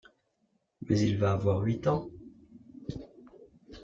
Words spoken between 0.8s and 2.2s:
Mais il va avoir huit ans…